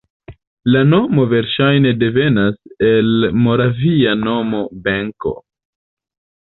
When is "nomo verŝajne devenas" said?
0.93-2.57